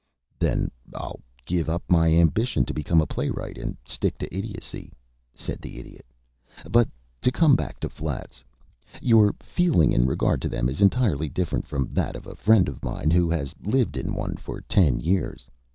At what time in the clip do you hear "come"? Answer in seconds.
7.31-7.55